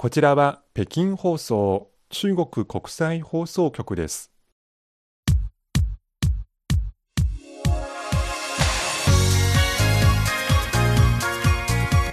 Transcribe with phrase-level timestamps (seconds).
[0.00, 4.30] こちらは北京放送中国国際放送局です。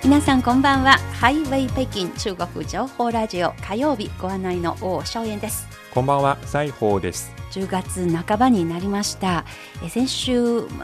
[0.04, 7.45] 皆さんこんばんはハイウェイ北京中国情報ラジオ火曜日ご案内の王正燕ですこんばんは、西宝です。
[7.56, 9.46] 10月半ばになりました。
[9.82, 10.42] え先週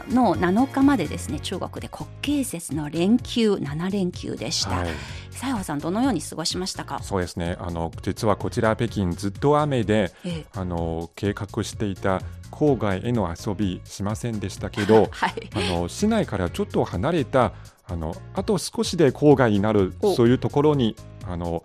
[0.08, 4.88] の7日までですね中国で国慶節の連休7連休でした、はい、
[5.30, 7.02] 西郷さんどのように過ごしましたか？
[7.02, 7.56] そうですね。
[7.58, 10.46] あの実はこちら北京ずっと雨で、ええ。
[10.54, 15.50] あの計画していた郊外への遊びしませんでしたけど、 はい。
[15.54, 17.52] あの市内からちょっと離れた
[17.86, 20.14] あのあと少しで郊外になるお。
[20.14, 20.96] そういうところに
[21.28, 21.64] あの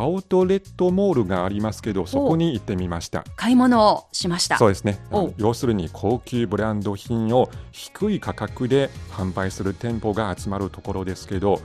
[0.00, 3.22] アウトレットモールがありますけど、そこに行ってみました。
[3.36, 4.98] 買い物をしましたそうですね。
[5.36, 11.60] 要するに高級ブランド品を低い価格で販売する店舗が集まるところですけど、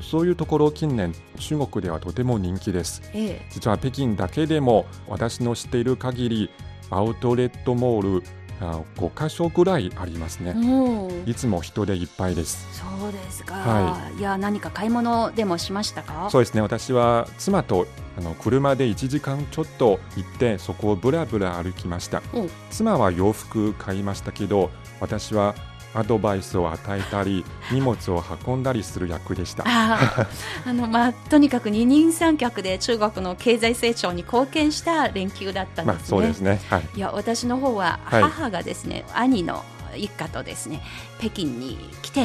[0.00, 3.02] そういうところ近年中国ではとても人気です。
[3.12, 6.50] ええ実は北京だけでも私の知っている限り
[6.88, 8.22] アウトレットモール
[8.60, 10.52] あ5カ所ぐらいありますね。
[10.56, 12.66] おーいつも人でいっぱいです。
[12.72, 16.28] そうですか、、はいや何か買い物でもしましたか？
[16.30, 16.60] そうですね。
[16.60, 17.86] 私は妻と
[18.18, 22.48] あの車で1時間ちょっと行ってそこをぶらぶら歩きましたお。
[22.70, 25.54] 妻は洋服買いましたけど、私は
[25.94, 29.64] アドバイスを与えたり荷物を運んだりする役でした。
[29.66, 30.26] あ
[30.66, 36.08] のまあとにかく二人三脚で中国の経済成長に貢献した連休だったんまあですね。
[36.08, 36.60] そうですね。
[36.68, 36.88] はい。
[36.94, 39.64] いや私の方ははい母がですね、兄の
[39.96, 40.80] 一家とですね
[41.18, 42.20] 北京に来て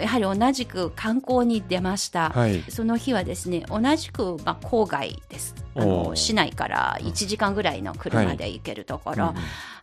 [0.00, 2.30] やはり同じく観光に出ました。
[2.30, 2.62] はい。
[2.70, 5.54] その日はですね同じく、まあ、郊外です。
[5.74, 9.34] あおのー市内から1時間ぐらいの車で行けるところ、うん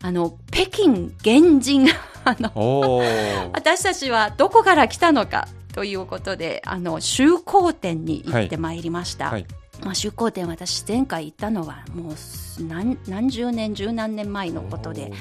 [0.01, 1.85] あの北京現人
[2.23, 3.01] あの
[3.51, 9.45] 私たちはどこから来たのかということであの周光店に行ってまいりました、はい。
[9.83, 15.11] まあ、周光店私前回行ったのはもう何何十年十何年前のことで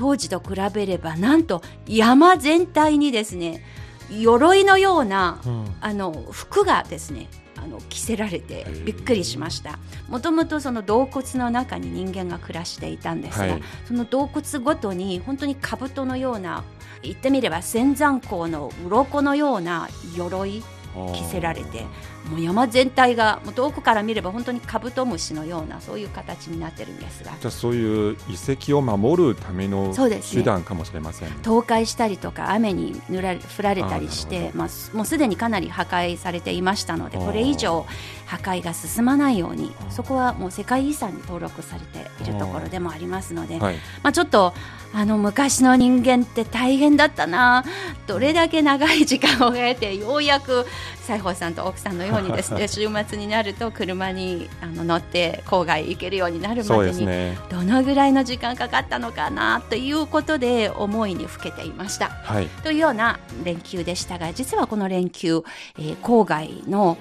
[0.00, 3.62] 当時と比べればなんと山全体にですね
[4.10, 5.74] 鎧のようなうん。
[5.82, 9.78] あの服がですねあの着せられてーびっくりしました。
[10.08, 13.62] もともとその洞窟の中に人間が暮らしていたんですが、はい。
[13.84, 16.64] その洞窟ごとに本当に兜のような
[17.02, 20.62] 言ってみれば仙山港の鱗のような鎧
[20.94, 21.84] 着せられて
[22.28, 27.32] もう山全体がもう遠くから見れば本当にカブトムシのようなそういう形になってるんですが。
[27.40, 30.42] じゃあそういう遺跡を守るためのそうですね。
[30.42, 31.28] 手段かもしれません。
[31.42, 37.86] 倒壊したりとか雨に濡られ降られたりしてまあ、すもうすでにかなり破壊されていましたのでこれ以上
[38.26, 43.74] 破壊が進まないようにそこはもう世界遺産に登録されているところでもありますので、はい。
[44.02, 44.54] まあ、ちょっと
[44.92, 47.64] あの昔の人間って大変だったな。
[48.06, 50.66] どれだけ長い時間を経てようやく
[51.10, 57.00] 西郷さんと奥さんのようにですね 週末になると車にあの乗って郊外行けるようになるまでに。
[57.48, 62.08] どのぐらいの時間かかったのかなということで思いにふけていました。
[62.08, 62.46] はい。
[62.62, 65.42] というような連休でしたが実はこの連休、
[65.78, 66.96] えー郊外の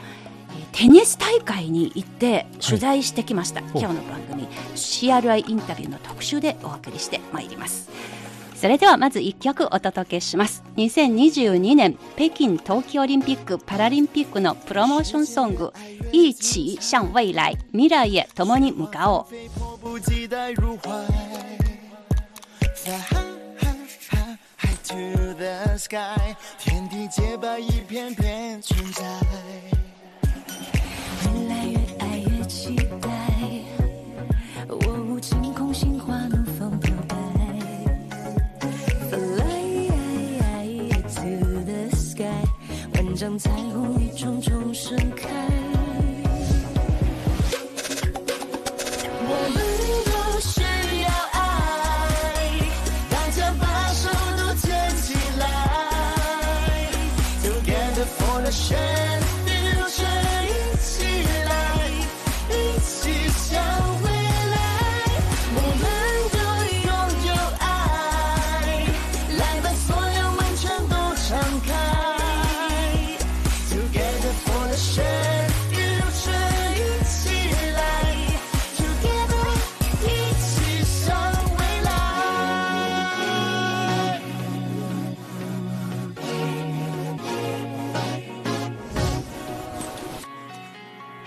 [0.51, 7.89] えーテニス大会に行って取材してきました、今日の番組 CRI インタビューの特集でお送りしてまいります
[8.59, 10.65] それではまず1曲お届けします。
[10.75, 15.71] 2022年北京冬季オリンピック・パラリンピックのプロモーションソング
[16.11, 19.25] 「一起向未来未来へ共に向かおう」
[24.89, 29.78] to the sky，天地洁白一片片存在。
[43.21, 43.58] 万丈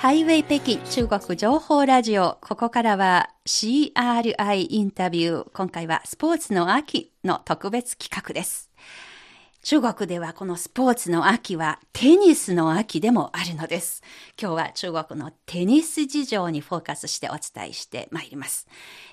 [0.02, 2.36] ハイウェイ北京中国情報ラジオ。
[2.40, 5.46] ここからは CRI インタビュー。
[5.54, 8.71] 今回はスポーツの秋の特別企画です。
[9.62, 14.02] 中国ではこのスポーツの秋はテニスの秋でもあるのです。
[14.36, 18.66] 今日は中国のテニス事情にフォーカスしてお伝えしてまいります。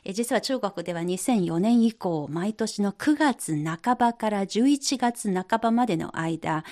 [0.04, 6.64] え実は中国では2004年以降、毎年の9月半ばから11月半ばまでの間、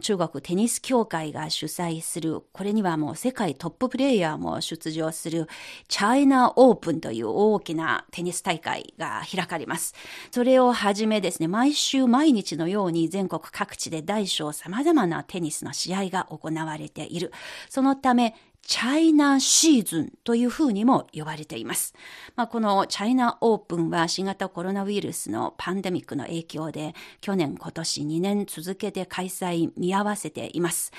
[0.00, 5.48] 中国テニス協会が主催する、これにはもう世界トッププレイヤーも出場する
[5.88, 9.92] チャイナオープンという大きなテニス大会が開かれます。
[10.30, 17.32] それをはじめですね、毎週毎日のように全全国各地で大小様々なテニスの試合が行われている。
[17.70, 18.34] そのため、
[18.66, 21.94] チャイナシーズンというふうにも呼ばれています。
[22.34, 30.92] まあ、このチャイナオープンは新型コロナウイルスのパンデミックの影響で去年今年2年続けて開催見合わせています。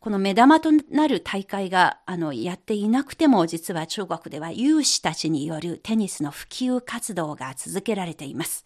[0.00, 8.64] この目玉となる大会があのやっていなくても実は中国では有志たちによるテニスの普及活動が続けられています。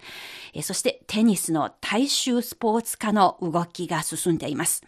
[0.53, 4.83] えそしてテニスの大衆スポーツ化の動きが進んでいます。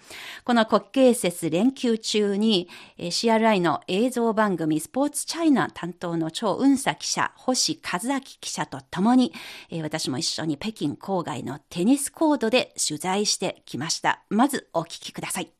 [0.44, 2.68] この国慶節連休中に
[2.98, 9.32] え CRI の映像番組スポーツチャイナ担当の張雲佐記者、星和明記者と共に
[9.70, 14.22] え私も一緒に北京郊外のテニスコートで取材してきました。
[14.28, 15.53] まずお聞きください。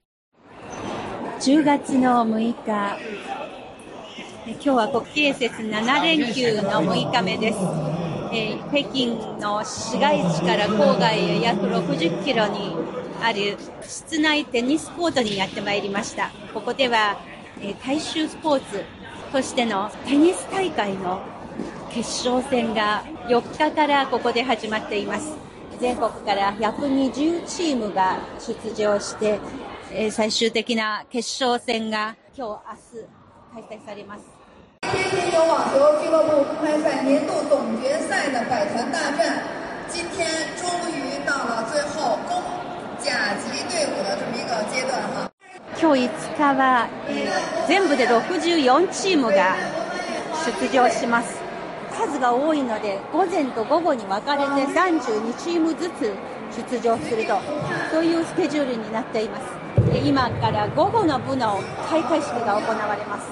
[1.44, 2.54] 10月の6日、
[4.46, 7.58] 今日は国慶節7連休の6日目です。
[8.32, 12.74] えー北京の市街地から郊外へ約60キロに
[13.22, 16.30] ある室内テニスコートにやってまいりました。
[16.54, 17.18] ここでは、
[17.60, 18.82] えー大衆スポーツ
[19.30, 21.20] としてのテニス大会の
[21.90, 25.36] 決勝戦が4日からここで始まっています。
[25.78, 29.38] 全国から120チームが出場して、
[29.96, 32.74] えー最終的な決勝戦が今日
[33.54, 34.24] 明日開催されます。
[34.82, 39.40] 天天有网球俱乐部公开赛年度总决赛的百团大战，
[39.88, 40.26] 今天
[40.56, 42.42] 终于到了最后攻
[42.98, 45.30] 甲级队伍的这么一个阶段哈。
[45.80, 49.54] 今日5日は、えー全部で64チームが
[50.60, 51.40] 出場します
[51.96, 56.12] 数が多いので午前と午後に分かれて32チームずつ
[56.70, 57.38] 出場すると
[57.92, 59.63] そういうスケジュールになっています
[60.04, 63.28] 今から午後の部の開会式が行われます。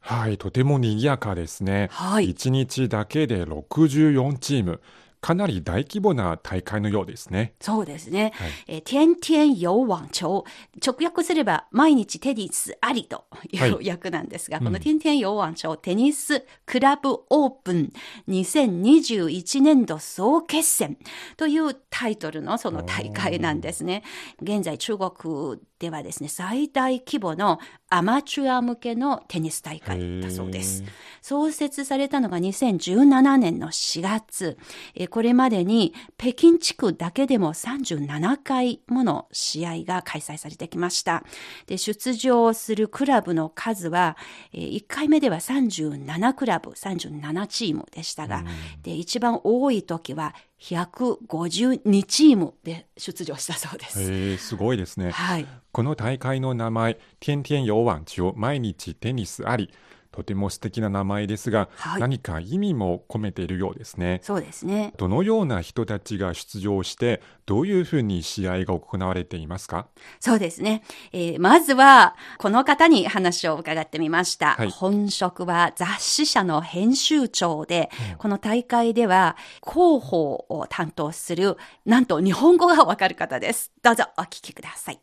[0.00, 1.88] はい、とても賑やかですね。
[1.90, 4.80] はい1日だけで64チーム。
[5.22, 7.54] かなり大規模な大会のようですね。
[7.60, 8.32] そうですね。
[8.34, 10.42] はいえー天天有網球。
[10.84, 17.92] 直訳すれば、毎日テニスありといはいう訳なんですが、この天天有網球テニスクラブオープン
[18.28, 20.98] 2021年度総決戦
[21.36, 24.02] というタイトルのその大会なんですね。
[24.42, 27.58] 現在中国ではですね、最大規模の
[27.90, 30.84] アマチュア向けのテニス大会だそうです。
[31.22, 34.56] 創設されたのが2017年の4月。
[34.94, 41.24] えーこれまでに北京地区だけでも37回もの試合が開催されてきました。
[41.66, 44.16] で、出場するクラブの数は、
[44.52, 48.44] え1回目では37クラブ、37チームでしたが、
[48.84, 54.12] で、一番多い時は152チームで出場したそうです。
[54.12, 55.10] へえ、すごいですね。
[55.10, 55.46] はい。
[55.72, 59.70] この大会の名前、天天有網球、毎日テニスあり。
[60.12, 64.20] とても素敵な名前ですが、はい何か意味も込めているようですね。
[64.22, 64.92] そうですね。
[64.98, 69.86] どのような人たちが出場して、どういうふうに試合が行われていますか？
[70.20, 70.82] そうですね。
[71.12, 74.54] えーまずは、この方に話を伺ってみました。
[74.54, 83.72] はい本職は雑誌社の編集長で、この大会では広報を担当する、なんと日本語がわかる方です。
[83.82, 85.00] どうぞお聞きください。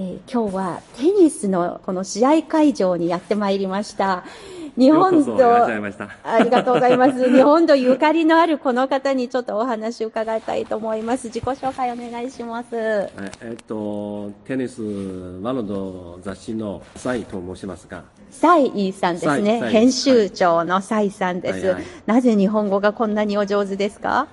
[0.00, 4.24] ー今日はテニスのこの試合会場にやってまいりました。
[4.78, 6.08] 日本と、ました。
[6.22, 7.28] ありがとうございます。
[7.34, 11.26] 日本とゆかりのあるこの方にちょっとお話を伺いたいと思います。
[11.26, 12.68] 自己紹介お願いします。
[12.72, 19.62] ええっと、テニスワールド雑誌のサイと申しますが、サイさんですね。
[19.68, 24.28] 編集長のサイさんです、はいはいなぜ日本語がこんなにお上手ですか？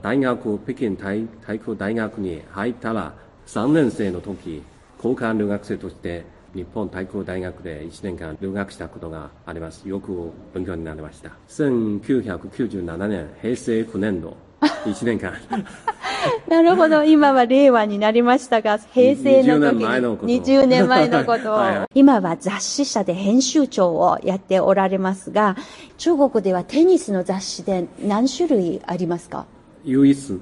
[0.00, 3.12] 大学、北京体体育大学に入ったら、
[3.46, 4.62] 3年生の時、
[5.02, 9.88] 交換留学生として、日本体育大学で1年間留学したことがあります。
[9.88, 11.30] よく勉強になりました。
[11.48, 15.32] 1997年、平成9年度、 1年間。
[16.48, 17.02] なるほど。
[17.02, 25.56] 今は令和になりましたが、平成の時20年前のことに20年前のことを はいはい今は雑誌社で編集長をやっておられますが、
[25.96, 29.46] 中国ではテニスの雑誌で何種類ありますか？
[29.84, 30.40] 唯一、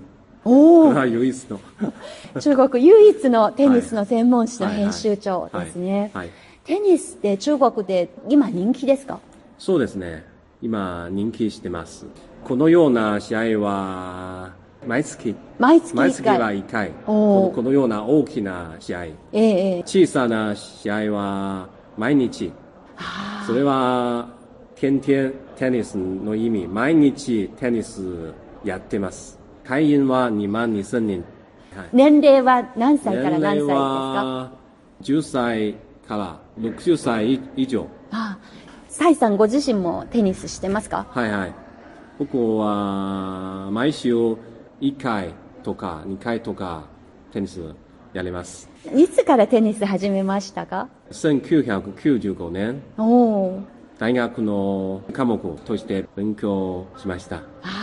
[0.49, 1.61] おお、 唯一の。
[2.41, 6.11] 中国唯一のテニスの専門誌の編集長ですね。
[6.15, 6.31] はいはい
[6.65, 9.21] テニスって中国で今人気ですか？
[9.59, 10.23] そうですね。
[10.61, 12.05] 今、人気してます。
[12.45, 14.51] このような試合は、
[14.87, 16.59] 毎月、毎月1毎月は回。
[16.59, 16.91] 1回。
[17.07, 17.13] こ
[17.47, 19.05] のこのような大きな試合。
[19.05, 22.53] ええええ小さな試合は毎日。
[22.99, 24.29] あそれは、
[24.75, 26.67] 天天テニスの意味。
[26.67, 29.38] 毎日テニスやってます。
[29.69, 31.25] 会員は2万2000人。
[31.77, 34.53] はいー年齢は何歳から何歳ですかは
[35.03, 35.75] 10歳
[36.09, 37.87] から60歳以上。
[38.11, 38.59] ああ
[38.89, 41.55] サイさんご自身もテニスしてますかはいはい。
[42.19, 44.15] 僕は毎週
[44.81, 46.87] 1回とか2回とか
[47.31, 47.61] テニス
[48.15, 48.71] やります。
[48.97, 53.61] いつからテニス始めましたか1995年、おお
[53.99, 57.37] 大学の科目として勉強しました。
[57.37, 57.78] ああ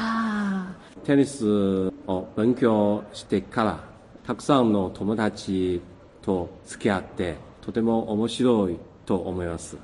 [1.05, 3.79] テニスを勉強してから、
[4.25, 5.79] たくさんの友達
[6.23, 9.77] と付き合って、とても面白いと思います。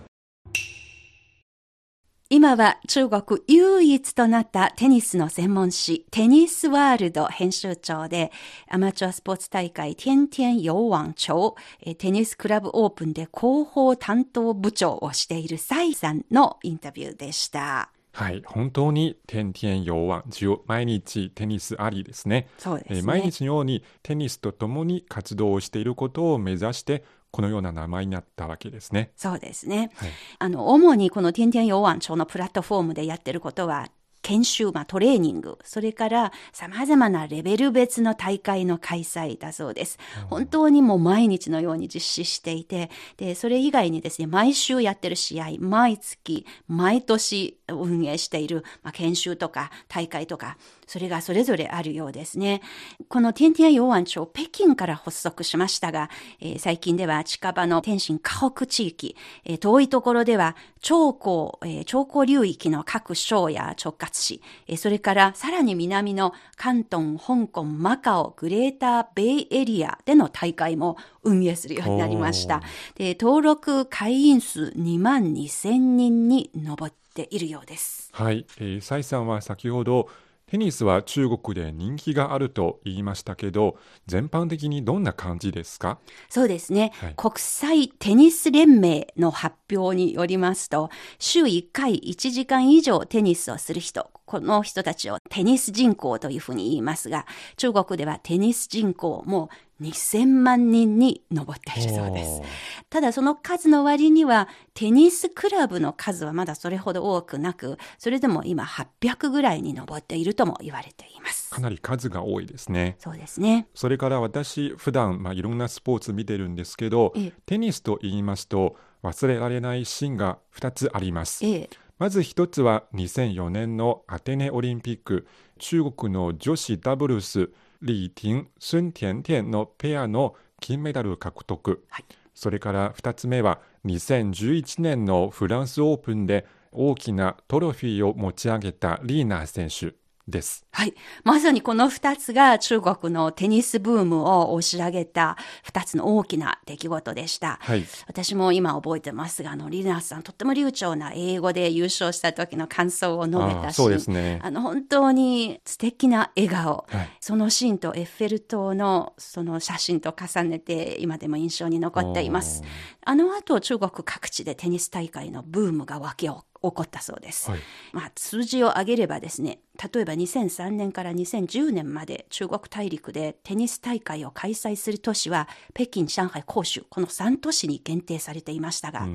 [2.34, 8.32] 今は中国唯一となったテニスの専門誌テニスワールド編集長で
[8.70, 17.92] アマチュアスポーツ大会天天洋網長えーテニスクラブオープンで広報担当部長をしているサイさんのインタビューでした。
[18.14, 22.50] はい、本当に天天洋ワ中毎日テニスありですね。
[22.58, 22.98] そうですね。
[22.98, 29.12] えー毎日のようにテニスとともに活動をしていることを目指してこのような名前になったわけですね。
[29.16, 29.92] そうですね。
[29.96, 33.90] はいあの、主にこの天天洋湾町のプラットフォームでやってることは、
[34.22, 39.98] 研修、まあ、トレーニング、それから様々なレベル別の大会の開催だそうです。
[40.30, 50.58] 本当にもう毎日のように実施していて、で、それ以外にですね、毎週やってる試合、毎月、毎年運営している、まあ、研修とか大会とか、
[50.92, 52.62] それがそれぞれあるようですね。
[53.08, 56.10] この天天洋湾町、北京から発足しましたが、
[56.42, 72.62] えー最近では近場の天津河北地域、えー遠いところでは長江、えー長江流域の各省や直轄市、えーそれからさらに南の関東、香港、マカオ、グレーターベイエリアでの大会も運営するようになりました。
[72.96, 78.10] で登録会員数2万2000人に上っているようです。
[78.12, 80.10] はい、えー、サイさんは先ほど
[80.52, 85.98] テニスは中国で人気があると言いましたけど全般的にどんな感じですか？
[86.28, 87.14] そうですね、はい。
[87.16, 90.90] 国際テニス連盟の発表によりますと、
[91.20, 99.50] 週1回1時間以上テニスをする人、この人たちをテニス人口というふうに言いますが、中国ではテニス人口も
[99.82, 102.42] 2000万人に上っているそうです。
[102.90, 111.50] ただその数の割には、テニスクラブの数はまだそれほど多くなく、それでも今800ぐらいに上っているとも言われています。
[111.50, 112.96] かなり数が多いですね。
[113.00, 113.68] そうですね。
[113.74, 121.46] それから私普段まあいろんなスポーツ見てるんですけどええテニスと言いますと忘れられないシーンが2つあります。
[121.46, 121.70] ええ。
[121.98, 125.28] まず一つは2004年のアテネオリンピック
[125.60, 139.96] 中国の女子ダブルス李婷、孫甜甜のペアの金メダル獲得、はいそれから2つ目は2011年のフランスオープンで大きなトロフィーを持ち上げたリーナー選手
[140.28, 140.66] です。
[140.72, 140.94] はい。
[141.24, 147.60] まさにこの二つが中国のテニスブームを押し上げた二つの大きな出来事でした。
[147.62, 156.86] はい私も今覚えてますが、あの、リナーさんとっても流暢な英語で優勝した時の感想を述べたし、そうですねあの、本当に素敵な笑顔。
[156.90, 162.64] はいそのシーンとエッフェル塔のその写真と重ねて今でも印象に残っています。
[163.06, 166.32] あの後中国各地でテニス大会のブームが湧き起
[166.70, 167.50] こったそうです。
[167.50, 167.60] はい
[167.92, 169.60] まあ、数字を上げればですね、
[169.94, 179.08] 例えば2003年から2010年まで中国大陸でテニス大会を開催する都市は北京、上海、広州、この3都市に限定されていましたが、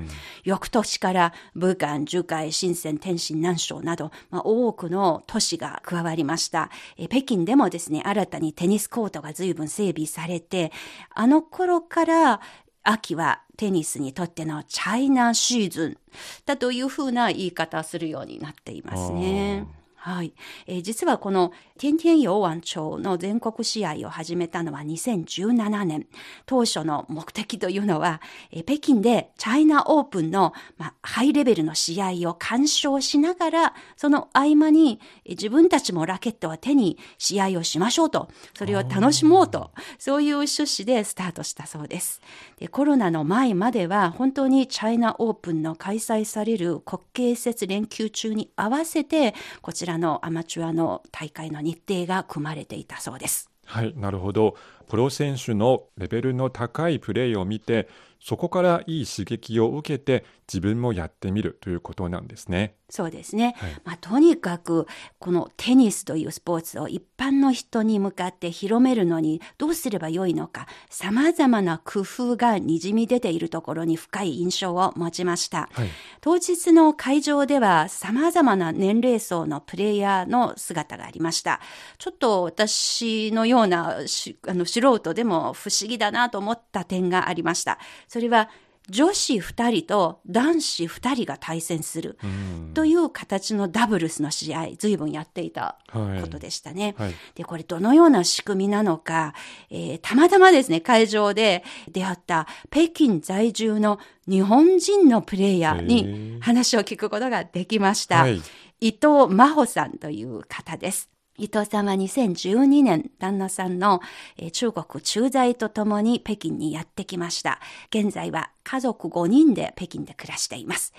[0.43, 6.69] 翌年から武漢、珠海、深セン、天津、南昌など、まあ、多くの都市が加わりました。
[6.97, 10.71] え北京でもですね、新たにテニスコートが随分整備されて、
[11.13, 12.41] あの頃から
[12.83, 15.97] 秋はテニスにとってのチャイナシーズン
[16.45, 19.67] だというふうな言い方をするようになっていますね。
[20.07, 20.33] はい、
[20.67, 26.07] えー実はこの天天洋湾町の全国試合を始めたのは2017年。
[26.45, 28.21] 当初の目的というのは、
[28.51, 42.21] えー北京でチャイナオープンの、まあ、ハイレベルの試合を鑑賞しながら、その合間にえー自分たちもラケットを手に試合をしましょうと、それを楽しもうと、そういう趣旨でスタートしたそうです。
[42.59, 53.49] でコロナの前までは本当にチャイナオープンの開催される国慶節連休中に合わせて、こちらのアマチュアの大会の日程が組まれていたそうです。
[53.65, 54.55] はい、なるほど。
[54.87, 57.89] プロ選手のレベルの高いプレーを見て、
[58.19, 62.75] そこからいい刺激を受けて自分もやってみるということなんですね。
[62.89, 63.55] そうですね。
[63.57, 64.87] はいまあ、とにかく、
[65.19, 75.69] このテニスというスポーツを一般の人に向かって広めるのにどうすればよいのか、様々な工夫が滲み出ているところに深い印象を持ちました。
[75.73, 75.87] はい
[76.21, 81.61] 当日の会場では様々な年齢層のプレイヤーの姿がありました。
[81.97, 87.79] ちょっと私のようなしあの素人でも不思議だなと思った点がありました。
[88.07, 88.49] それは
[88.89, 96.95] 女子2人と男子2人が対戦するうんという形のダブルスの試合、随分やっていたはいことでしたね。
[96.97, 99.33] はいで、これどのような仕組みなのか、
[99.69, 108.21] えーたまたまですね、会場で出会った北京在住の日本人のプレイヤーへにー話を聞くことができました。
[108.21, 108.41] はい
[108.79, 111.09] 伊藤真帆さんという方です。
[111.39, 114.01] 伊藤さんは2012年、旦那さんの
[114.37, 117.59] えー中国駐在とともに北京にやってきました。
[117.89, 120.93] 現在は家族5人で北京で暮らしています。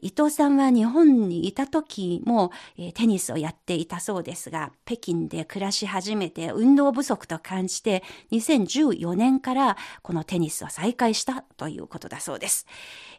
[0.00, 12.66] 伊藤さんは日本にいた時も、えーテニスをやっていたそうですが、北京で暮らし始めて運動不足と感じて、2014年からこのテニスを再開したということだそうです。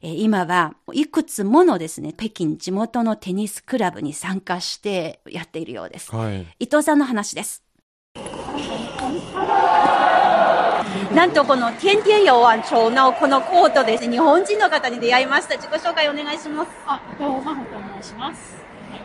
[0.02, 6.16] えー今はいくつものですね、北京地元のテニスクラブに参加してやっているようです。
[6.16, 7.66] はい伊藤さんの話です。
[11.14, 15.56] なんとこの天天洋湾町のこのコートですね、日本人の方に出会いました。
[15.56, 16.72] 自己紹介お願いします。
[16.86, 17.70] あ、どうも、真帆と
[18.04, 18.56] 申します。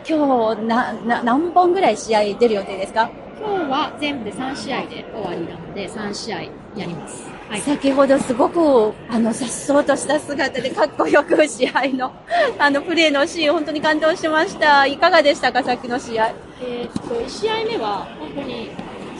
[0.07, 3.09] 今日な、な、何本ぐらい試合出る予定ですか？
[3.39, 6.49] 今日は全部で3試合で終わりなので、3試合や
[6.85, 7.29] ります。
[7.49, 7.61] はい。
[7.61, 12.11] 先ほどすごく、あの、さっそうとした姿でかっこよく試合の、
[12.59, 14.85] あの、プレーのシーン、本当に感動しました。
[14.87, 16.31] いかがでしたか、さっきの試合？
[16.61, 18.71] えーっと、1試合目は本当に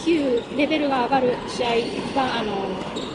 [0.03, 1.69] 急、レベルが上がる試合
[2.15, 2.51] が、あの、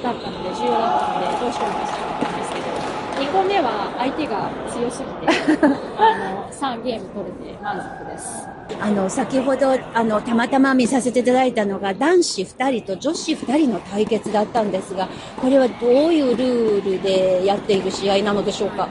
[0.02, 5.66] だったので、重要だったので、どうしようかしたんですけど、2個目は相手が強すぎて、
[5.98, 8.48] あの、3ゲーム取れて満足です。
[8.80, 15.08] あの、先ほど、あの、たまたま見させていただいたのが、男子2人と女子2人の対決だったんですが、
[15.40, 18.88] これはどういうルールでやっている試合なのでしょうか？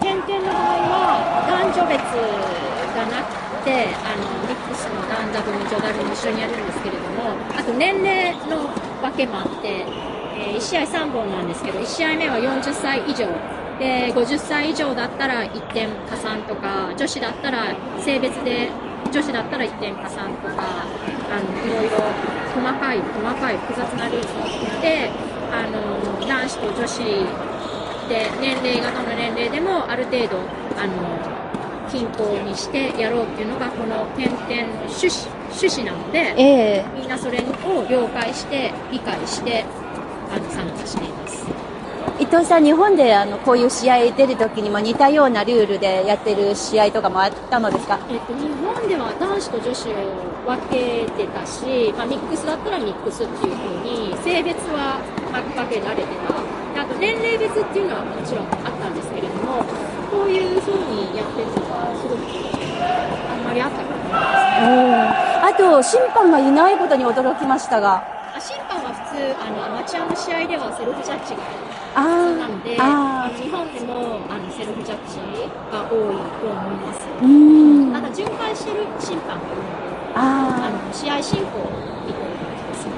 [0.00, 2.00] 点々の場合は男女別
[2.94, 4.53] がなくてあの
[5.34, 8.70] ダブル女ダブも一緒にやるんですけれどもあと年齢の
[9.02, 9.84] 分けもあって、
[10.38, 13.26] え1試合3本なんですけど1試合目は40歳以上
[13.78, 18.70] で50歳以上だったら1点加算とか女子だったら性別で
[19.10, 21.98] 女子だったら1点加算とかあのいろいろ
[22.54, 25.10] 細かい細かい複雑なルールを作って
[25.50, 26.98] あの男子と女子
[28.08, 30.38] で年齢がどの年齢でもある程度
[30.78, 31.33] あの
[31.94, 36.84] 均衡にしてやろうっていうのがこの点々の趣旨趣旨なのでええ。
[36.98, 37.42] みんなそれを
[37.88, 39.64] 了解して理解して
[40.34, 41.46] あの参加しています。
[42.18, 47.98] 伊藤さん、日本であのこういう試合出るときにも似たようなルールでやってる試合とかもあったのですか？
[48.10, 49.94] えっと、日本では男子と女子を
[50.46, 56.34] 分けてたし、まあ、ミックスだったらミックスっていう風に性別は分けられてた。
[56.74, 59.62] であと年齢別っていうのはもちろんあったんですけれども
[60.14, 62.22] こういう風にやってるのがすごく
[63.26, 68.14] あんまりあったことないですねあと、審判がいないことに驚きましたが。
[68.34, 71.42] あ審判は普通あのアマチュアの試合ではセルフジャッジが
[71.94, 75.18] あ普通なのでああの日本でもあのセルフジャッジ
[75.70, 77.92] が多いと思いますー、うーん。
[77.92, 81.70] ただ巡回してる審判がいるのでああの試合進行を
[82.06, 82.94] 見てる感じですね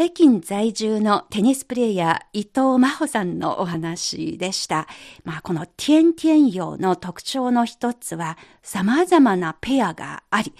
[0.00, 4.88] 北京在住のテニスプレーヤー伊藤真帆さんのお話でした。
[5.24, 10.54] まあ、この天天陽の特徴の一つは様々なペアがあり、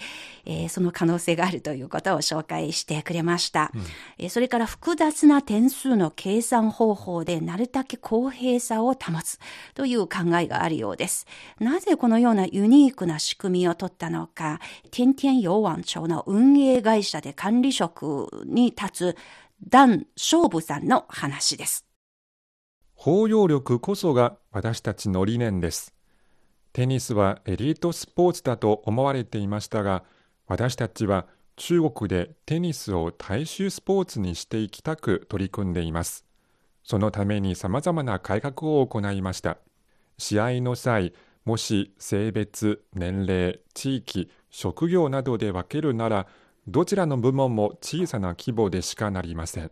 [0.45, 3.71] えーその可能性があるということを紹介してくれました。
[4.19, 9.39] えーそれから複雑な点数の計算方法でなるだけ公平さを保つ
[9.73, 11.25] という考えがあるようです。
[11.59, 14.59] なぜこのようなユニークな仕組みを取ったのか、
[14.91, 19.17] 天天陽湾町の運営会社で管理職に立つ
[19.67, 21.85] ダン・ショーブさんの話です。
[22.93, 25.93] 包容力こそが私たちの理念です。
[26.73, 30.03] テニスはエリートスポーツだと思われていましたが、
[30.47, 36.25] 私たちは中国でテニスを大衆スポーツにしていきたく取り組んでいます。
[36.83, 39.57] そのために様々な改革を行いました。
[40.17, 41.13] 試合の際、
[41.45, 46.27] もし性別、年齢、地域、職業などで分けるなら、
[46.67, 49.71] どちらの部門も小さな規模でしかなりません。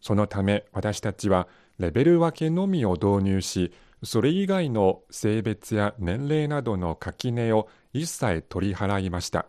[0.00, 9.46] そのため私たちはレベル分けのみを導入し、それ以外の性別や年齢などの垣根を一切取り払いました。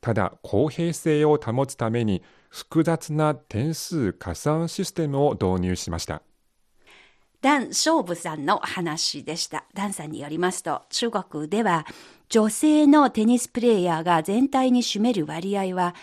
[0.00, 6.22] ただ公平性を保つために複雑な点数加算システムを導入しました。
[7.40, 9.66] ダン・ショーブさんの話でした。
[9.74, 11.84] ダンさんによりますと、中国では
[12.28, 15.94] 女性のテニスプレーヤーが全体に占める割合は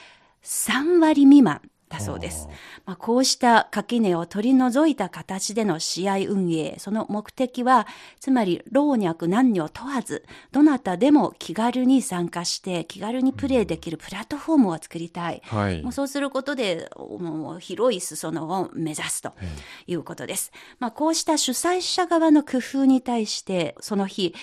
[0.44, 1.71] 3割未満。
[1.92, 2.48] だそうです。
[2.86, 7.88] まあ、こうした垣根を取り除いた形での試合運営、その目的は、
[8.20, 15.42] つまり老若男女問わず、どなたでも気軽に参加して、気軽にプレーできるプラットフォームを作りたい。
[15.46, 19.34] はいもうそうすることで、もう広い裾野を目指すと
[19.88, 20.52] いうことです。
[20.80, 24.34] まあ、こうした主催者側の工夫に対して、その日、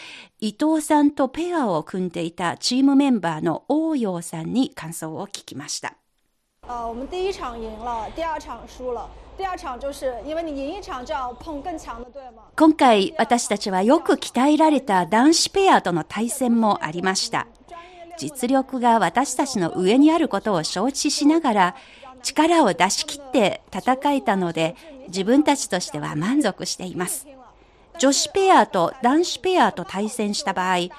[0.41, 5.97] 伊藤さんとペアを組んでいたチームメンバーの王陽さんに感想を聞きました。
[6.69, 9.09] 呃，我们第一场赢了，第二场输了。
[9.39, 12.43] 第二场就是因为你赢一场就要碰更强的队嘛。
[12.55, 17.47] 今回私たちはよく鍛えられた男子ペアとの対戦もありました。
[18.19, 21.75] 実力が私たちの上にあることを承知しながら
[22.23, 24.77] 力を出し切って戦えたので
[25.07, 27.27] 自分たちとしては満足しています。
[27.99, 30.91] 女子ペアと男子ペアと対戦した場合、1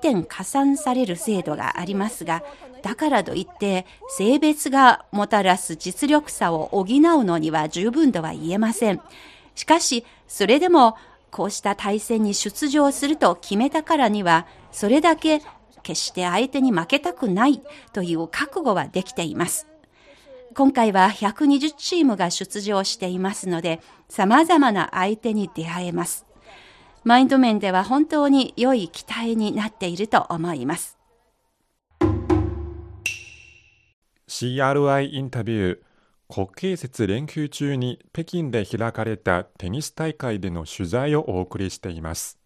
[0.00, 2.42] 点加算される制度がありますが、
[2.82, 6.86] だからといって性別がもたらす実力差を補う
[7.24, 9.00] のには十分とは言えません。
[9.54, 10.96] しかし、それでも
[11.30, 15.42] こうした対戦に出場すると決めたからには、それだけ
[15.82, 19.66] 決して相手に負けたくないという覚悟はできています。
[20.54, 26.26] 今回は120チームが出場していますので、様々な相手に出会えます。
[27.04, 31.01] マインド面では本当に良い期待になっていると思います。
[34.32, 35.78] CRI インタビュー
[36.26, 42.38] 国慶節連休中に北京で開かれたテニス大会での取材をお送りしています。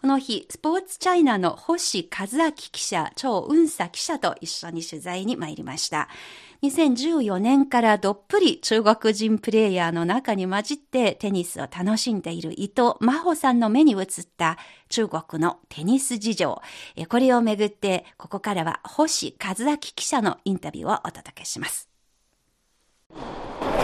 [0.00, 6.08] この日、スポーツチャイナの星和明記者、張雲佐記者と一緒に取材に参りました。
[6.62, 16.60] 2014年からどっぷり中国人プレイヤーの中に混じってテニスを楽しんでいる伊藤真帆さんの目に映った中国のテニス事情。
[17.08, 21.88] これをめぐって、ここからは星和明記者のインタビューをお届けします。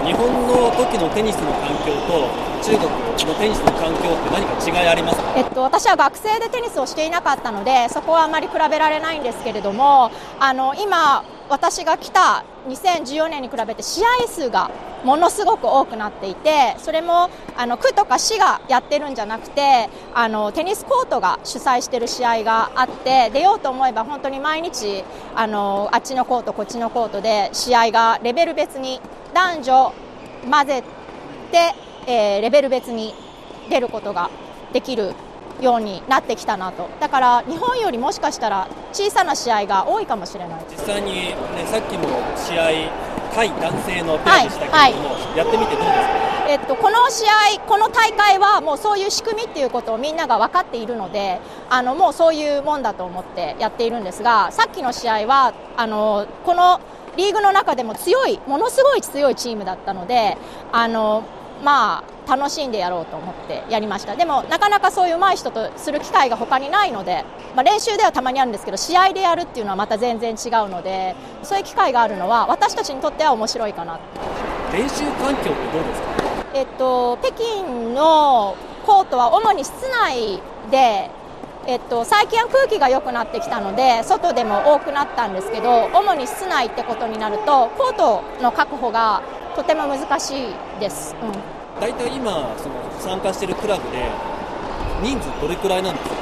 [0.02, 2.28] 日本の時のテニスの環境と
[2.62, 2.90] 中国
[3.26, 5.34] のテニスの環境って何か違いありますか？
[5.36, 14.70] えっと、私は学生でテニスをしていなかったのでそこはあまり比べられないんですけれどもあの今私が来た2014年に比べて試合数が
[15.04, 25.04] ものすごく多くなっていてそれもあの区とか市がやってるんじゃなくてあのテニスコートが主催している試合があって出ようと思えば本当に毎日
[25.34, 29.00] あのあっちのコートこっちのコートで試合がレベル別に
[29.34, 29.92] 男女
[30.50, 30.82] 混ぜ
[31.52, 31.74] て、
[32.06, 33.14] えーレベル別に
[33.68, 34.30] 出ることが
[34.72, 35.14] できる
[35.60, 36.88] ようになってきたなと。
[37.00, 40.64] だから日本よりもしかしたら小さな試合が多いかもしれない。
[40.70, 42.04] 実際に、ね、さっきの
[42.36, 42.90] 試合
[43.34, 45.38] 対男性のペアでしたけれども、はい。
[45.38, 46.24] やってみてどうですか？
[46.46, 47.24] えっと、この試
[47.56, 56.80] 合、この大会はもうそういう仕組みっていうことをみんなが分かっているのであのもうそういうもんだと思ってやっているんですがさっきの試合はあのこの
[57.16, 60.36] リーグの中でも強いものすごい強いチームだったので
[60.72, 61.22] あの、
[61.62, 64.16] まあ、楽しんでやろうと思ってやりました。
[64.16, 67.24] でもなかなかそういう上手い人とする機会が他にないので、
[67.54, 73.98] まあ、練習ではたまにあるんですけど試合でやるっていうのはまた全然違うのでそういう機会があるのは私たちにとっては面白いかな
[74.72, 76.24] 練習環境ってどうですか？
[76.54, 77.62] えっと、北京
[77.94, 81.10] のコートは主に室内で、
[81.66, 89.22] えっと、最近は空気が良くなってきたので外でも多くなったんですけど主に室内ってことになるとコートの確保が
[89.56, 91.80] とても難しいです、うん。
[91.80, 94.10] 大体今その参加しているクラブで
[95.02, 96.14] 人数どれくらいなんですか？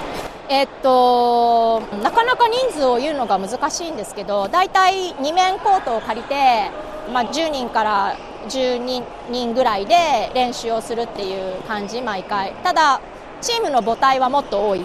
[0.48, 6.70] えっと、なかなか人数を言うのが難しいんですけど大体2面コートを借りて、
[7.12, 8.16] まあ、10人から
[8.48, 12.52] 12人ぐらいで練習をするっていう感じ毎回。
[12.62, 13.00] ただ
[13.42, 14.81] チームの母体はもっと多い。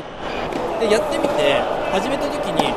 [0.80, 2.74] でやってみて始めた時に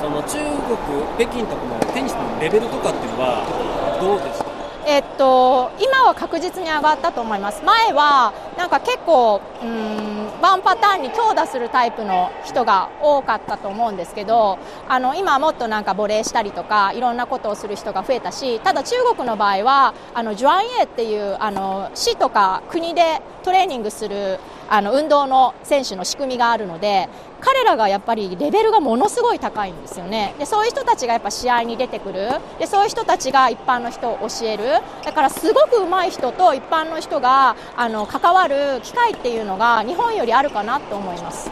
[0.00, 0.78] その中国
[1.18, 4.50] 北京とかのテニスのレベルとかっていうのはどうでした？
[4.86, 27.08] えっと、今は確実に上がったと思います、前はなんか結構、うん、ワンパターンに強打するタイプの人が多かったと思うんですけど、あの今はもっとなんかボレーしたりとか、いろんなことをする人が増えたし、ただ中国の場合は、あのジュアンイエっていうあの市とか国でトレーニングするあの運動の選手の仕組みがあるので、
[27.40, 30.34] 彼らがやっぱりレベルがものすごい高いんですよね。
[30.38, 32.28] でそういう人たちがやっぱ試合に出てくる。
[32.60, 34.64] でそういう人たちが一般の人を教える。
[35.04, 41.50] だからすごく上手い人と一般の人があの関わる機会っていうのが日本よりあるかなと思います。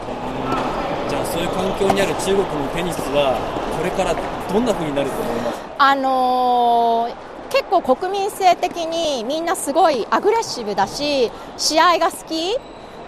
[1.09, 3.35] じゃあそういう環境にある中国のテニスは
[3.77, 5.59] これからどんな風になると思います？
[5.77, 12.55] あのー結構国民性的にみんなすごいアグレッシブだし試合が好き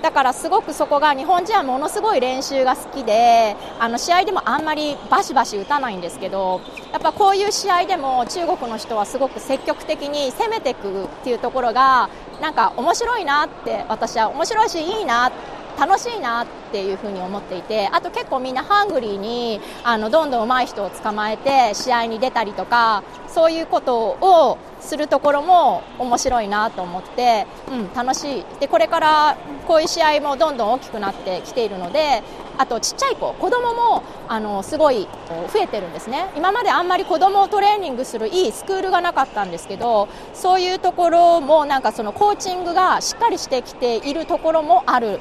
[0.02, 6.62] だからすごくそこが日本人はものすごい練習が好きであの試合でもあんまりバシバシ打たないんですけど
[6.92, 12.10] やっぱこういう試合でも中国の人はすごく積極的に攻めていくっていうところが
[12.42, 15.32] なんか面白いなって私は面白いしいいな
[15.80, 28.46] 楽しいなっていうふうに思っていてあと結構みんなハングリーにあのどんどん上手い人を捕まえて試合に出たりとかそういうことをするところも面白いなと思って、うん、楽しい。
[28.60, 32.24] でこれからこういう試合もどんどん大きくなってきているので
[32.58, 35.08] あとちっちゃい子子供もあのすごい
[35.54, 36.32] 増えてるんですね。
[36.36, 45.20] 今まであんまり子供をトレーニングするいいスクールがなかったんですけどそういうところもなんかそのコーチングがしっかりしてきているところもある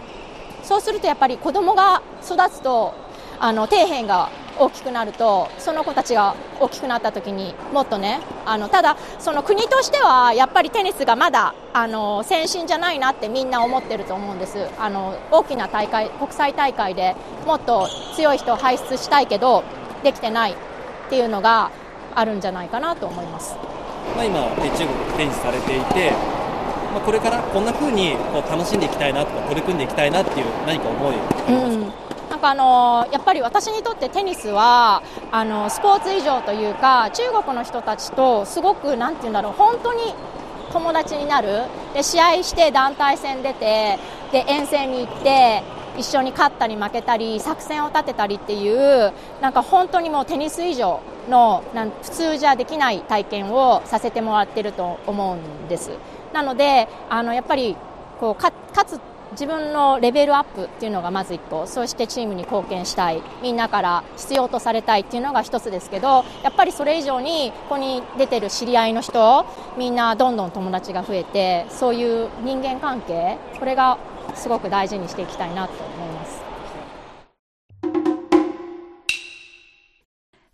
[0.62, 2.94] そうするとやっぱり子供が育つと
[3.38, 19.64] あの底辺が大きくなるとその子たちが大きくなった時にもっとねあのただその国としてはやっぱりテニスがまだあの先進じゃないなってみんな思ってると思うんですあの大きな大会国際大会でもっと強い人を輩出したいけど
[20.02, 20.56] できてないっ
[21.08, 21.70] ていうのが
[22.14, 23.54] あるんじゃないかなと思います。
[24.16, 26.12] まあ、今、中国でテニスされていて、
[26.92, 31.14] まあ、これからこんな風にこう楽しんでいきたいなとか取り組んでいきたいなっていう何か思い
[31.48, 31.92] うん。
[32.28, 40.14] なんかあのやっぱり私にとってテニスはあのスポーツ以上というか中国の人たちとすごくなんていうんだろう本当に
[40.72, 41.64] 友達になる。
[41.94, 43.98] で試合して団体戦出て
[44.30, 45.62] で遠征に行って
[45.98, 55.90] 一緒に勝ったり負けたり作戦を立てたりっていうなんか本当にもうテニス以上のなん普通じゃできない体験をさせてもらってると思うんです。
[56.32, 57.76] なのであのやっぱり
[58.18, 59.00] こうか勝つ
[59.32, 69.46] 自分のレベルアップっていうのがまず一歩そしてチームに貢献したいみんなから必要とされたいっていうのが一つですけどやっぱりそれ以上にここに出てる知り合いの人
[69.78, 73.98] みんなどんどん友達が増えてそういう人間関係これが
[74.34, 76.40] すごく大事にしていきたいなと思います。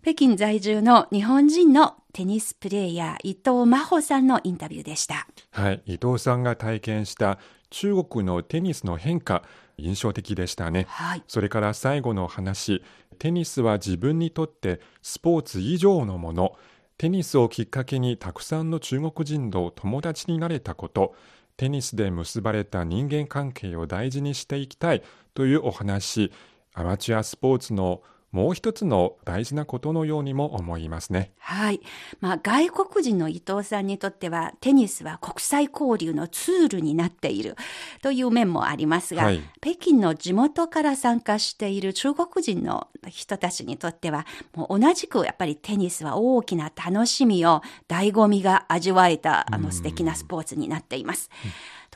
[0.03, 5.27] 北京在住の日本人のテニスプレーヤー伊藤真帆さんのインタビューでした。
[5.51, 7.37] はい、伊藤さんが体験した
[7.69, 9.43] 中国のテニスの変化、
[9.77, 10.87] 印象的でしたね。
[10.89, 11.23] はい。
[11.27, 12.81] それから最後の話、
[13.19, 16.55] テニスは自分にとってスポーツ以上のもの。
[16.97, 21.13] テニスをきっかけにたくさんの中国人と友達になれたこと、
[21.55, 25.03] テニスで結ばれた人間関係を大事にしていきたい
[25.35, 26.31] というお話、
[26.73, 28.01] アマチュアスポーツの
[28.31, 31.31] もう一つの大事なことのようにも思いますね。
[31.39, 31.81] はい。
[32.19, 37.55] まあ、外国人の伊藤さんにとっては、テニスは国際交流のツールになっている
[38.01, 51.29] という面もありますが、はい北京の地元から参加している中国人の人たちにとっては、もう同じくやっぱりテニスは大きな楽しみを、醍醐味が味わえた、あの素敵なスポーツになっています。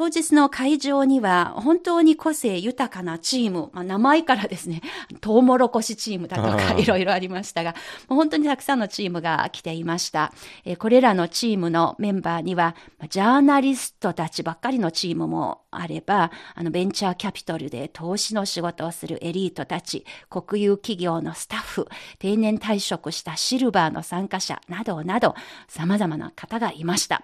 [0.01, 4.81] 当日の会場には本当に個性豊かなチーム、まあ、名前からですね、
[5.21, 7.75] トウモロコシチームだとあかーいろいろありましたが、
[8.09, 10.33] もう本当にたくさんのチームが来ていました。
[10.65, 21.87] えーこれらのチームのメンバーには、まあジャーナリストたちばっかりのチームもあれば、あのベンチャーキャピタルで投資の仕事をするエリートたち、国有企業のスタッフ、
[22.17, 25.35] 定年退職したシルバーの参加者などなど、
[25.67, 27.21] 様々な方がいました。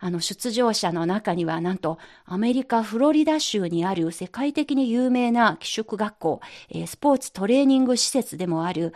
[0.00, 8.92] あの出場者の中にはなんとアメリカ・フロリダ州にある世界的に有名な寄宿学校、えースポーツトレーニング施設でもある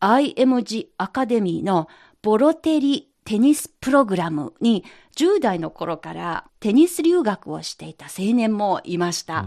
[0.00, 1.88] IMG アカデミーの
[2.22, 9.44] ボロテリテニスプログラムに10代の頃からテニス留学をしていた青年もいました。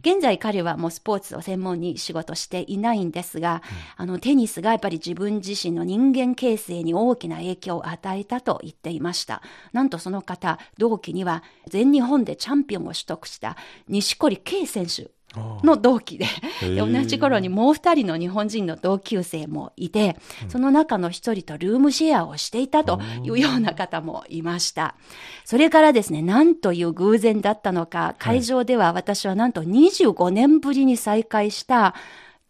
[0.00, 3.62] 現在彼はもうスポーツを専門に仕事していないんですが、
[3.96, 9.40] あのテニスがやっぱり自分自身の人間形成に大きな影響を与えたと言っていました。
[9.72, 13.56] なんとその方、同期には全日本でチャンピオンを取得した
[13.88, 15.13] 西堀圭選手
[15.62, 16.26] の同期で、
[16.60, 20.16] で同じ頃にもう二人の日本人の同級生もいて、
[20.48, 24.94] その中の一人とルームシェアをしていたというような方もいました。
[25.44, 31.94] それからですね、なんという偶然だったのか、会場では私はなんと25年ぶりに再会した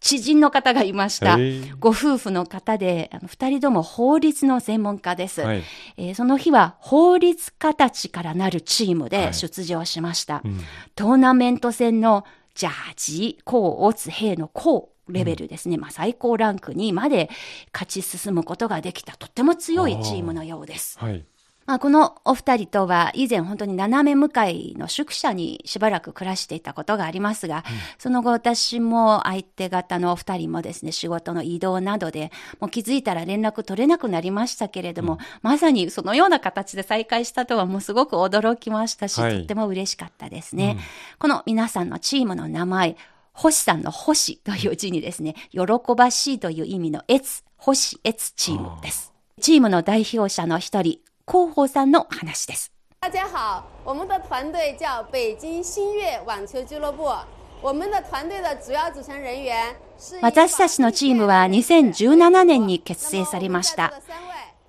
[0.05, 1.37] 知人の方がいました。
[1.79, 5.41] ご夫婦の方で、二人とも法律の専門家です。
[5.41, 5.63] はい。
[5.97, 9.09] えーその日は法律家たちからなるチームはい。
[9.09, 10.41] で出場しました。
[10.45, 10.59] うん。
[10.95, 12.23] トーナメント戦の
[12.55, 15.77] ジャージ、高、オツ、兵の高レベルですね。
[15.77, 17.29] まあ最高ランクにまで
[17.73, 20.97] 勝ち進むことができたとっても強いチームのようです。
[20.97, 21.25] はい。
[21.65, 27.63] まあ、このお二人とは以前本当に斜め向かいの宿舎にしばらく暮らしていたことがありますが、
[27.97, 39.37] その後私も相手方のお二人もですね、仕事の移動などで、もう気づいたら連絡取れなくなりましたけれども、まさにそのような形で再会したとはもうすごく驚きましたし、はい。
[39.39, 40.77] とっても嬉しかったですね。
[41.17, 42.95] この皆さんのチームの名前、
[43.33, 45.61] 星さんの星という字にですね、喜
[45.97, 49.13] ばしいという意味の越、星越チームです。
[49.41, 52.71] チームの代表者の一人、広報さんの話です。
[53.01, 57.11] 大家好，我们的团队叫北京新月网球俱乐部。
[57.63, 63.91] 我们的团队的主要组成人员是私たちのチームは2017年に結成されました。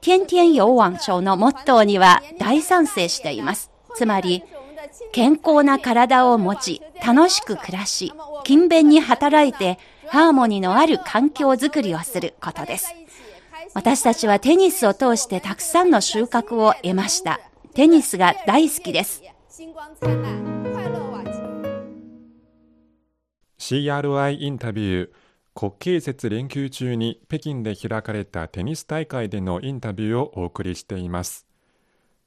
[0.00, 3.70] 天天有網町のモットーには大賛成しています。
[3.94, 4.42] つまり、
[5.12, 8.14] 健康な体を持ち、楽しく暮らし、
[8.44, 12.94] 勤勉に働いて、ハーモニーのある環境づくりをすることです。
[13.74, 17.40] 私たちはテニスを通してたくさんの収穫を得ました。
[17.74, 19.22] テニスが大好きです。
[23.58, 25.10] CRI インタビュー
[25.54, 31.46] 国慶節連休中に北京で開かれたテニス大会でのインタビューをお送りしています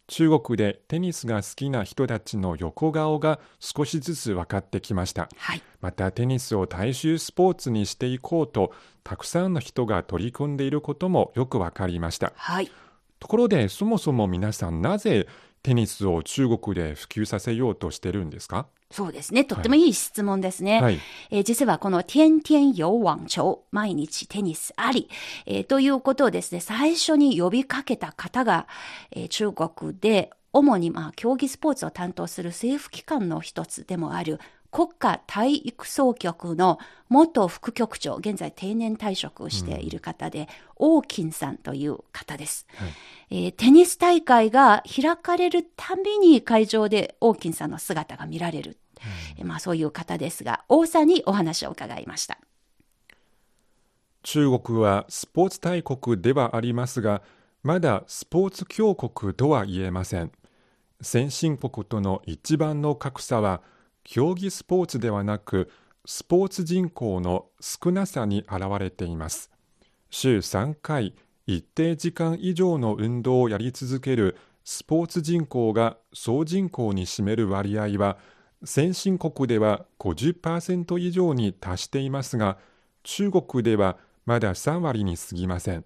[0.09, 12.33] 中国でテニスが好きな人たちの横顔が少しずつ分かってきました、はい、またテニスを大衆スポーツにしていこうとたくさんの人が取り組んでいることもよく分かりました。
[12.35, 12.71] はい。
[13.19, 15.27] ところでそもそも皆さんなぜ
[15.61, 18.65] テニスを中国で普及させようとしてるんですか？
[18.91, 19.43] そうですね。
[19.45, 20.81] とってもいい質問ですね。
[20.81, 20.99] はい
[21.29, 25.09] えー実はこの天天有網球、毎日テニスあり、
[25.45, 28.67] えーということをですね、最初に呼びかけた方が、
[29.11, 34.39] えー中国で主にまあ競技スポーツを担当する政府機関の一つでもある
[34.71, 36.79] 国家体育総局の
[37.09, 42.67] 元副局長、現在定年退職をしている方で、王金さんという方です。
[43.29, 48.77] えーテニス大会が開かれるたびに会場で王金さんの姿が見られる。
[49.37, 52.37] えーまあそういう方ですが、王さんにお話を伺いました。
[54.21, 57.21] 中国はスポーツ大国ではありますが、
[57.63, 60.31] まだスポーツ強国とは言えません。
[61.01, 63.61] 先進国との一番の格差は、
[64.11, 65.69] 競技スポーツではなく、
[66.03, 69.51] スポーツ人口の少なさに現れています。
[70.09, 71.13] 週3回、
[71.45, 78.17] 一定時間以上の運動をやり続けるスポーツ人口が総人口に占める割合は、
[78.63, 82.57] 先進国では50%以上に達していますが、
[83.03, 85.85] 中国ではまだ3割に過ぎません。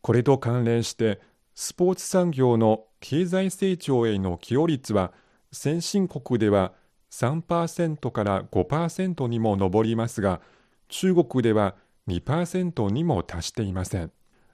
[0.00, 1.20] これと関連して、
[1.54, 5.12] スポーツ産業の経済成長への寄与率は、
[5.52, 6.72] 先進国では
[7.12, 10.40] 3%から5%にも上りますが、
[10.88, 11.76] 中国では
[12.08, 14.10] 2%にも達していません。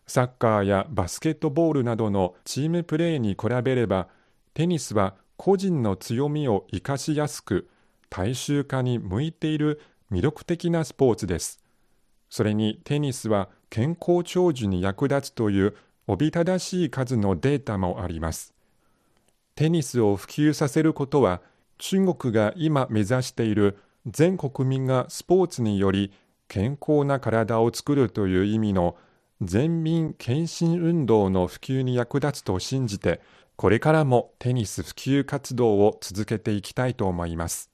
[0.07, 4.09] サッカーやバスケットボールなどのチームプレーに比べれば、
[4.55, 7.69] テニスは個人の強みを生かしやすく、
[8.11, 11.63] 大衆化に向いている魅力的なスポーツです。
[12.29, 18.55] それにテニスは健康長寿に役立つというおびただしい数のデータもあります。
[19.55, 21.43] テニスを普及させることは
[21.79, 26.13] 中国が今目指している全国民がスポーツにより
[26.49, 28.97] 健康な体を作るという意味の
[29.41, 33.21] 全民献身運動の普及に役立つと信じて
[33.55, 37.71] これからもテニス普及活動を続けていきたいと思います。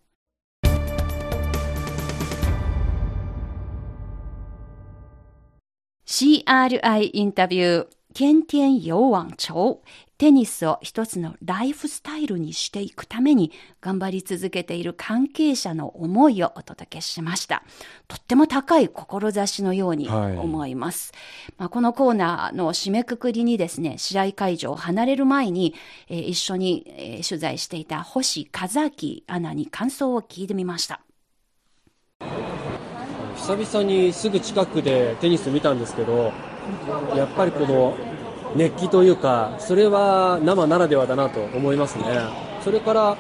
[6.07, 9.81] CRI インタビュー、天天有網球。
[10.25, 17.63] テニスを一つのライフスタイルにしていくために頑張り続けている関係者の思いをお届けしました。
[18.09, 21.13] とっても高い志のようにはい思います。
[21.59, 25.75] まあ、このコーナーの締めくくりにですね、試合会場を離れる前に、
[26.09, 31.03] えー一緒に、えー取材していた星和明アナに感想を聞いてみました。
[33.37, 36.33] 久々にすぐ近くでテニス見たんですけど、
[37.15, 38.14] やっぱりこの
[38.55, 42.05] 熱気というか、それは生ならではだなと思いますね。
[42.63, 43.17] それから、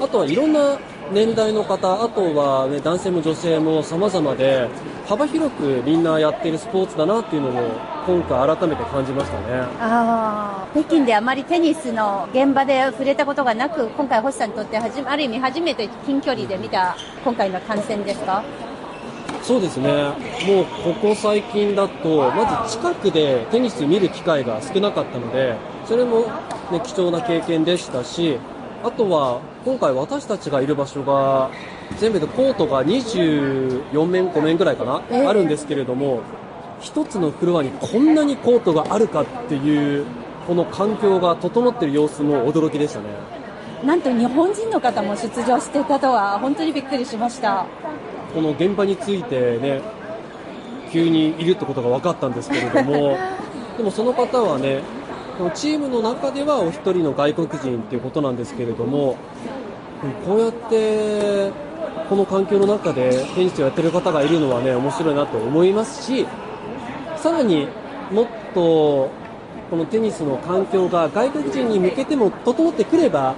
[0.00, 0.78] あとはいろんな
[1.12, 4.68] 年代の方、あとは、ね、男性も女性も様々で、
[5.06, 7.60] 幅広くみんなやっているスポーツだなっていうのも、
[8.06, 9.44] 今回改めて感じましたね。
[9.78, 18.42] あー北京であまりテニスの現場で触れたことがなく、今回星さんにとってはじある意味初めて近距離で見た今回の観戦ですか？
[19.42, 19.90] そうですね、
[20.46, 26.20] もうここ最近だと、まず近くでテニス見る機会が少なかったので、それも、
[26.70, 28.38] ね、貴重な経験でしたし、
[28.84, 31.50] あとは今回私たちがいる場所が、
[31.98, 36.20] 全部でコートが24面、5面ぐらいかな、あるんですけれども、
[36.80, 40.04] 一つのフロアにこんなにコートがあるかっていう
[40.46, 43.06] この環境が整っている様子も驚きでしたね。
[43.84, 47.66] なんと日本人の方も出場していたとは本当にびっくりしました。
[48.34, 49.80] この現場についてね、
[50.90, 53.16] 急にいるってことが分かったんですけれども、
[53.76, 54.80] でもその方はね、
[55.54, 59.16] チームの中ではお一人の外国人っていうことなんですけれども、
[60.26, 61.50] こうやって
[62.08, 66.26] この環境の中でテニスをやってる方がいるのはね、面白いなと思いますし、
[67.16, 67.68] さらに
[68.12, 69.10] もっと
[69.70, 73.34] このテニスの環境が外国人に向けても整ってくれば、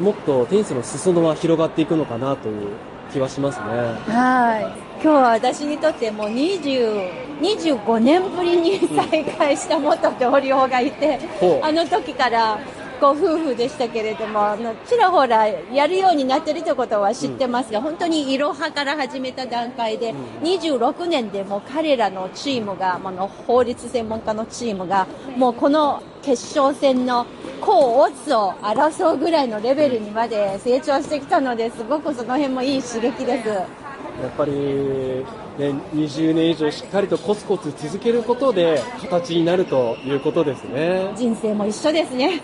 [0.00, 2.70] もっとテニスの裾野は広がっていくのかなという
[3.12, 3.64] 気はしますね。
[4.12, 5.02] はい。
[5.02, 12.58] 今日は私にとってもう20 25年ぶりに再会した元同僚がいて、ほうあの時から
[13.00, 27.26] ご夫婦でしたけれども、あのちらほらやるようになってるということは知ってますが、本当にいろはから始めた段階で、26年でもう彼らのチームが、あの法律専門家のチームが、もうこの決勝戦の
[27.60, 33.85] 甲オツを争うぐらいのレベルにまで成長してきたので、すごくその辺もいい刺激です。
[34.22, 41.12] やっぱり、ね、20年以上しっかりとコツコツ続けることで形になるということですね。
[41.14, 42.40] 人生も一緒ですね。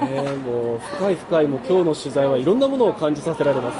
[0.00, 3.78] ねもう深い深いもう今日の取材はいろんなものを感じさせられます。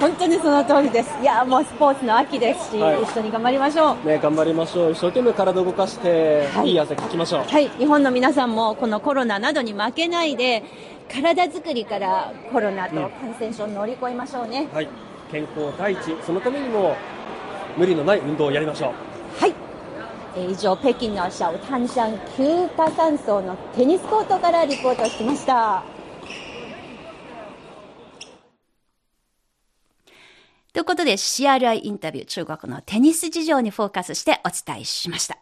[0.00, 1.10] 本当にその通りです。
[1.20, 4.06] いや、もうスポーツの秋ですし、はい一緒に頑張りましょう。
[4.06, 4.92] ね、頑張りましょう。
[4.92, 7.44] 一生懸命体を動かして、い、い汗かきましょう。
[7.44, 10.62] はい、日本の皆さんもこのコロナなどに負けないで、
[11.12, 14.68] 体作りからコロナと感染症を乗り越えましょうね。
[14.72, 14.88] はい。
[15.30, 15.98] 健康第一。
[16.24, 16.96] そのためにも、
[17.76, 18.92] 無理のない運動をやりましょう。
[20.36, 25.82] えー以上、北京のシャオタンシャン休暇山荘のテニスコートからリポートしました。
[30.72, 35.36] ということで CRI インタビュー中国のテニス事情にフォーカスしてお伝えしました。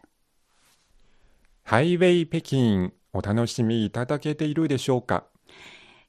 [1.63, 5.25] ハイウェイ北京、お楽しみいただけているでしょうか？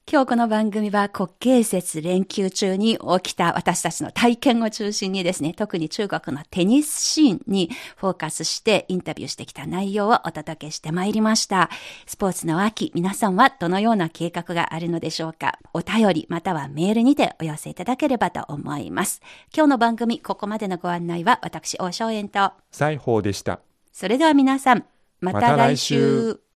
[0.09, 11.69] 今日この番組は国慶節連休中に起きた私たちの体験を中心にですね、特に中国のテニスシーンにフォーカスしてインタビューしてきた内容をお届けしてまいりました。
[12.07, 15.59] スポーツの秋、皆さんはどのような計画があるのでしょうか？
[15.73, 19.21] お便りまたはメールにてお寄せいただければと思います。
[19.55, 23.61] 今日の番組、ここまでのご案内は私、大正円と、西宝でした。
[23.93, 24.83] それでは皆さん、
[25.21, 25.95] また来週。
[25.95, 26.50] また来週